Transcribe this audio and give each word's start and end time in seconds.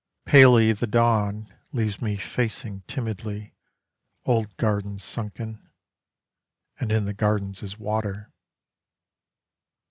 Palely 0.25 0.73
the 0.73 0.87
dawn 0.87 1.53
Leaves 1.73 2.01
me 2.01 2.17
facing 2.17 2.81
timidly 2.87 3.53
Old 4.25 4.57
gardens 4.57 5.03
sunken: 5.03 5.69
And 6.79 6.91
in 6.91 7.05
the 7.05 7.13
gardens 7.13 7.61
is 7.61 7.77
water. 7.77 8.31